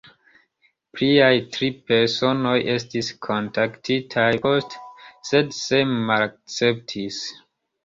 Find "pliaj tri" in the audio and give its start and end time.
0.95-1.69